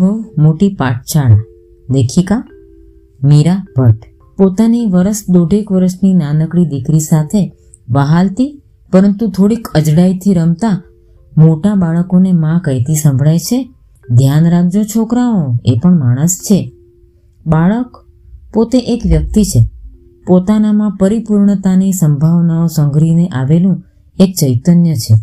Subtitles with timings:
[0.00, 1.44] અનુભવ મોટી પાઠશાળા.
[1.90, 2.44] લેખિકા
[3.24, 4.04] મીરા ભટ્ટ.
[4.38, 7.52] પોતાની વરસ દોઢેક વર્ષની નાનકડી દીકરી સાથે
[7.90, 8.62] વહાલતી,
[8.92, 10.82] પરંતુ થોડીક અજડાઈથી રમતા
[11.38, 13.70] મોટા બાળકોને માં કહેતી સંભળાય છે,
[14.10, 16.72] ધ્યાન રાખજો છોકરાઓ, એ પણ માણસ છે.
[17.46, 18.06] બાળક
[18.54, 19.68] પોતે એક વ્યક્તિ છે.
[20.26, 23.82] પોતાનામાં પરિપૂર્ણતાની સંભાવનાઓ સંઘરીને આવેલું
[24.18, 25.14] એક ચૈતન્ય છે.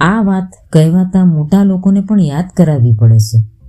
[0.00, 3.59] આ વાત કહેવાતા મોટા લોકોને પણ યાદ કરાવવી પડે છે.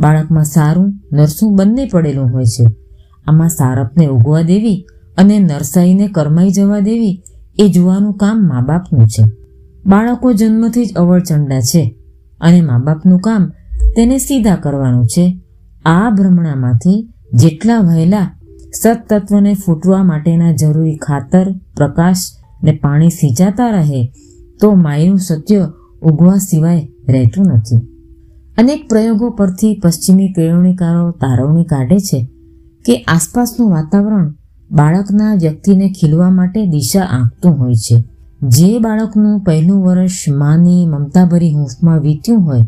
[0.00, 2.64] બાળકમાં સારું, નરસું બંને પડેલું હોય છે.
[3.26, 4.86] આમાં સારપને ઉગવા દેવી
[5.18, 7.22] અને નરસાઈને કરમાઈ જવા દેવી
[7.58, 9.24] એ જોવાનું કામ મા બાપનું છે.
[9.86, 11.94] બાળકો જન્મથી જ અવળચંડા છે
[12.40, 13.50] અને મા બાપનું કામ
[13.96, 15.40] તેને સીધા કરવાનું છે.
[15.84, 18.38] આ ભ્રમણામાંથી જેટલા વહેલા
[18.82, 22.16] સત્તત્વને ફૂટવા માટેના જરૂરી ખાતર, પ્રકાશ
[22.64, 24.12] ને પાણી સિંચાતા રહે
[24.60, 25.68] તો માયનું સત્ય
[26.02, 27.93] ઉગવા સિવાય રહેતું નથી.
[28.58, 32.28] અનેક પ્રયોગો પરથી પશ્ચિમી કેળવણીકારો તારવણી કાઢે છે
[32.86, 34.34] કે આસપાસનું વાતાવરણ
[34.70, 38.04] બાળકના વ્યક્તિને ખીલવા માટે દિશા આંકતું હોય છે.
[38.42, 42.60] જે બાળકનું પહેલું વર્ષ માની મમતાભરી હૂંફમાં વીત્યું હોય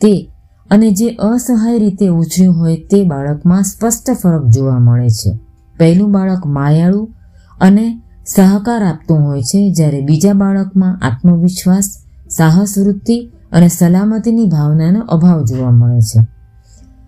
[0.00, 0.30] તે
[0.70, 5.38] અને જે અસહાય રીતે ઉછર્યું હોય તે બાળકમાં સ્પષ્ટ ફરક જોવા મળે છે.
[5.78, 7.08] પહેલું બાળક માયાળું
[7.60, 11.84] અને સહકાર આપતું હોય છે જ્યારે બીજા બાળકમાં આત્મવિશ્વાસ,
[12.30, 16.26] સાહસ વૃત્તિ અને સલામતીની ભાવનાનો અભાવ જોવા મળે છે.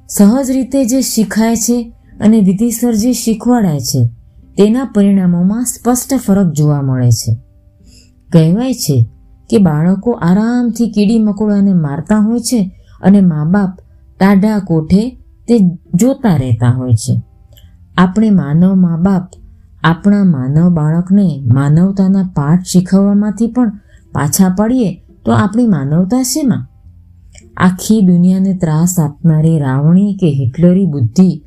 [0.08, 4.06] સહજ રીતે જે શીખાય છે અને વિધિસર જે શીખવાડાય છે,
[4.56, 7.36] તેના પરિણામોમાં સ્પષ્ટ ફરક જોવા મળે છે.
[8.32, 9.08] કહેવાય છે
[9.50, 13.78] કે બાળકો આરામથી કીડી મકોડાને મારતા હોય છે અને મા બાપ
[14.20, 15.18] ટાઢા કોઠે
[15.48, 15.58] તે
[15.94, 17.22] જોતા રહેતા હોય છે.
[17.96, 19.28] આપણે માનવ મા બાપ
[19.82, 23.80] આપણા માનવ બાળકને માનવતાના પાઠ શીખવવામાંથી પણ
[24.12, 26.66] પાછા પડીએ તો આપણી માનવતા શેમાં?
[27.56, 31.42] આખી દુનિયાને ત્રાસ આપનારી રાવણી કે હિટલરી બુદ્ધિ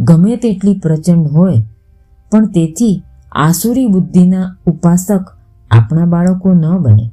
[0.00, 1.62] ગમે તેટલી પ્રચંડ હોય,
[2.32, 3.02] પણ તેથી
[3.32, 5.38] આસુરી બુદ્ધિના ઉપાસક
[5.70, 7.10] આપણા બાળકો ન બને.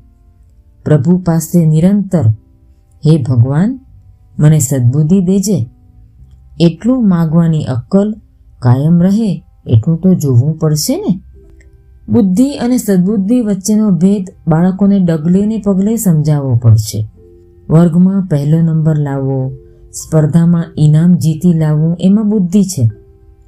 [0.86, 2.26] પ્રભુ પાસે નિરંતર,
[3.06, 3.80] હે ભગવાન,
[4.40, 5.68] મને સદબુદ્ધિ દેજે.
[6.60, 8.16] એટલું માગવાની અક્કલ
[8.60, 11.22] કાયમ રહે, એટલું તો જોવું પડશે ને?
[12.12, 17.08] બુદ્ધિ અને સદબુદ્ધિ વચ્ચેનો ભેદ બાળકોને ડગલે ને પગલે સમજાવવો પડશે.
[17.70, 19.52] વર્ગમાં પહેલો નંબર લાવવો,
[19.92, 22.92] સ્પર્ધામાં ઇનામ જીતી લાવવું એમાં બુદ્ધિ છે.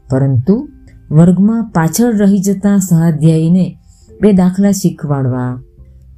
[0.09, 0.69] પરંતુ
[1.11, 3.77] વર્ગમાં પાછળ રહી જતા સહાધ્યાયીને
[4.21, 5.61] બે દાખલા શીખવાડવા,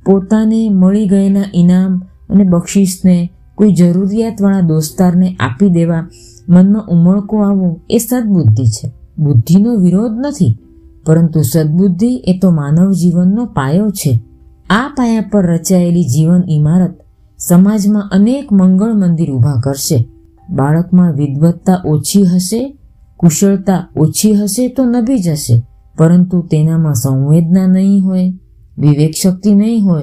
[0.06, 6.08] પોતાને મળી ગયેલા ઇનામ અને બક્ષિસને કોઈ જરૂરિયાતવાળા દોસ્તારને આપી દેવા,
[6.50, 8.92] મનમાં ઉમળકો આવવો એ સદબુદ્ધિ છે.
[9.20, 10.58] બુદ્ધિનો વિરોધ નથી.
[11.06, 14.24] પરંતુ સદબુદ્ધિ એ તો માનવ જીવનનો પાયો છે.
[14.70, 17.00] આ પાયા પર રચાયેલી જીવન ઇમારત
[17.40, 20.10] સમાજમાં અનેક મંગળ મંદિર ઊભા કરશે.
[20.50, 22.78] બાળકમાં વિદવત્તા ઓછી હશે,
[23.18, 25.64] કુશળતા ઓછી હશે તો નભી જશે,
[25.98, 28.34] પરંતુ તેનામાં સંવેદના નહીં હોય,
[28.78, 30.02] વિવેક શક્તિ નહીં હોય,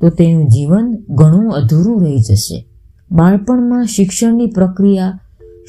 [0.00, 2.68] તો તેનું જીવન ઘણું અધૂરું રહી જશે.
[3.12, 5.20] બાળપણમાં શિક્ષણની પ્રક્રિયા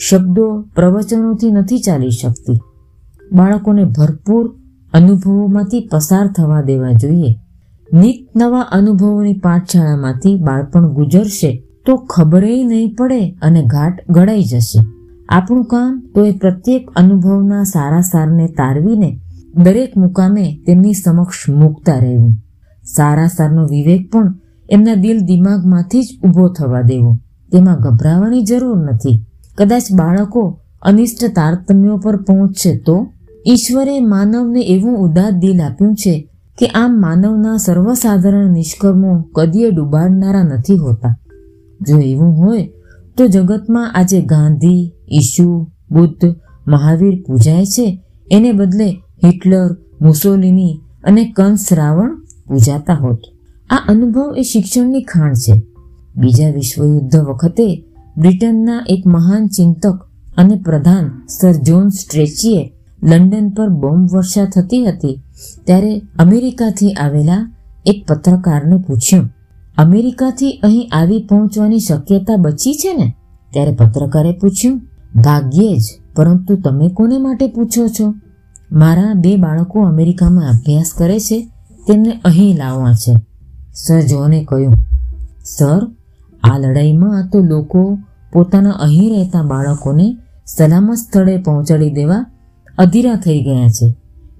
[0.10, 2.60] શબ્દો પ્રવચનોથી નથી ચાલી શકતી.
[3.32, 4.65] બાળકોને ભરપૂર
[4.96, 7.36] અનુભવોમાંથી પસાર થવા દેવા જોઈએ.
[7.94, 14.86] નિત નવા અનુભવોની પાઠશાળામાંથી બાળપણ ગુજરશે તો ખબરે નહીં પડે અને ઘાટ ગળાઈ જશે.
[15.30, 19.20] આપણું કામ તો એ પ્રત્યેક અનુભવના સારા સારને તારવીને
[19.56, 22.34] દરેક મુકામે તેમની સમક્ષ મૂકતા રહેવું.
[22.84, 24.34] સારા સારનો વિવેક પણ
[24.70, 27.20] એમના દિલ દિમાગમાંથી જ ઊભો થવા દેવો.
[27.52, 29.26] તેમાં ગભરાવાની જરૂર નથી.
[29.58, 33.08] કદાચ બાળકો અનિષ્ટ તારતમ્યો પર પહોંચશે તો
[33.48, 36.30] ઈશ્વરે માનવને એવું ઉદાત દિલ આપ્યું છે
[36.60, 41.18] કે આમ માનવના સર્વસાધારણ નિષ્કર્મો કદીએ ડૂબાડનારા નથી હોતા.
[41.82, 42.74] જો એવું હોય,
[43.18, 46.36] તો જગતમાં આજે ગાંધી ઈશુ બુદ્ધ,
[46.68, 48.02] મહાવીર પૂજાય છે.
[48.32, 48.90] એને બદલે
[49.24, 52.16] હિટલર, મુસોલિની અને કંસ રાવણ
[52.48, 53.20] પૂજાતા હોત.
[53.70, 55.64] આ અનુભવ એ શિક્ષણની ખાણ છે.
[56.18, 57.86] બીજા વિશ્વયુદ્ધ વખતે
[58.18, 60.00] બ્રિટનના એક મહાન ચિંતક
[60.38, 62.75] અને પ્રધાન સર જોન સ્ટ્રેચીએ
[63.06, 65.16] લંડન પર બોમ્બ વર્ષા થતી હતી
[65.66, 67.42] ત્યારે અમેરિકાથી આવેલા
[67.86, 69.30] એક પત્રકારને પૂછ્યું,
[69.78, 73.08] અમેરિકાથી અહીં આવી પહોંચવાની શક્યતા બચી છે ને?
[73.52, 74.82] ત્યારે પત્રકારે પૂછ્યું,
[75.22, 75.86] ભાગ્યે જ,
[76.16, 78.14] પરંતુ તમે કોને માટે પૂછો છો?
[78.72, 81.38] મારા બે બાળકો અમેરિકામાં અભ્યાસ કરે છે,
[81.88, 83.14] તેમને અહીં લાવવા છે.
[83.76, 84.76] સર જોને કહ્યું,
[85.46, 85.82] સર,
[86.44, 87.98] આ લડાઈમાં તો લોકો
[88.34, 90.18] પોતાના અહીં રહેતા બાળકોને
[90.48, 92.26] સલામત સ્થળે પહોંચાડી દેવા
[92.78, 93.96] અધીરા થઈ ગયા છે.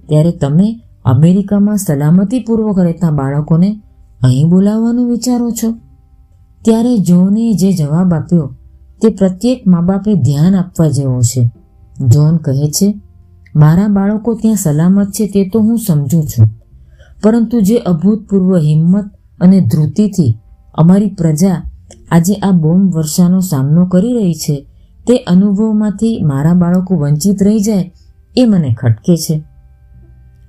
[0.08, 3.82] ત્યારે તમે અમેરિકામાં સલામતીપૂર્વક રહેતા બાળકોને
[4.24, 5.72] અહીં બોલાવવાનું વિચારો છો?
[6.64, 8.54] ત્યારે જોને જે જવાબ આપ્યો,
[9.02, 11.50] તે પ્રત્યેક મા બાપે ધ્યાન આપવા જેવો છે.
[12.06, 13.00] જોન કહે છે,
[13.56, 16.48] મારા બાળકો ત્યાં સલામત છે તે તો હું સમજું છું.
[17.22, 19.04] પરંતુ જે અભૂતપૂર્વ હિંમત
[19.40, 20.38] અને ધૃતિથી
[20.74, 21.70] અમારી પ્રજા
[22.10, 24.66] આજે આ બોમ્બ વર્ષાનો સામનો કરી રહી છે,
[25.06, 27.92] તે અનુભવમાંથી મારા બાળકો વંચિત રહી જાય
[28.36, 29.36] એ મને ખટકે છે.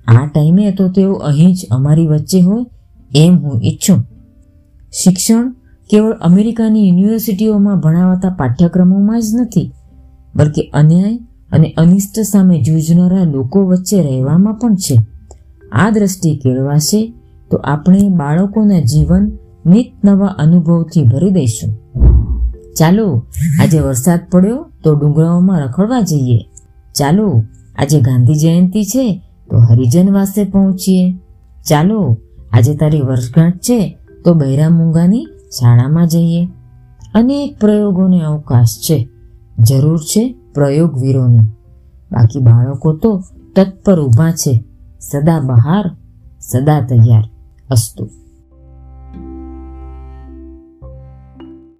[0.06, 2.66] આ ટાઈમે તો તેઓ અહીં જ અમારી વચ્ચે હોય
[3.16, 4.04] એમ હું ઈચ્છું.
[4.92, 5.50] શિક્ષણ
[5.90, 9.72] કેવળ અમેરિકાની યુનિવર્સિટીઓમાં ભણાવાતા પાઠ્યક્રમોમાં જ નથી,
[10.36, 11.16] બલકે અન્યાય
[11.52, 14.96] અને અનિષ્ટ સામે જૂજનારા લોકો વચ્ચે રહેવામાં પણ છે.
[15.72, 17.00] આ દ્રષ્ટિ કેળવાશે
[17.50, 19.24] તો આપણે બાળકોના જીવન
[19.66, 21.70] નિત નવા અનુભવથી ભરી દઈશું.
[22.78, 23.06] ચાલો,
[23.62, 26.40] આજે વરસાદ પડ્યો તો ડુંગરાઓમાં રખડવા જઈએ.
[26.94, 27.26] ચાલો
[27.78, 31.12] આજે ગાંધી જયંતિ છે, તો હરિજન વાસે પહોંચીએ.
[31.68, 32.18] ચાલો,
[32.52, 35.26] આજે તારી વર્ષગાંઠ છે, તો બૈરા મૂંગાની
[35.58, 36.48] શાળામાં જઈએ.
[37.14, 39.08] અનેક પ્રયોગોને અવકાશ છે,
[39.58, 41.38] જરૂર છે પ્રયોગવીરોની.
[42.12, 43.22] બાકી બાળકો તો
[43.56, 44.64] તત્પર ઊભા છે,
[45.00, 45.90] સદા બહાર,
[46.40, 47.24] સદા તૈયાર,
[47.70, 48.10] અસ્તુ.